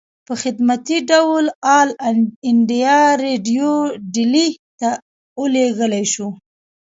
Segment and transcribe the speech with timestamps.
[0.25, 1.45] پۀ خدمتي ډول
[1.79, 1.89] آل
[2.47, 3.71] انډيا ريډيو
[4.13, 4.47] ډيلي
[4.79, 4.89] ته
[5.39, 6.27] اوليږلی شو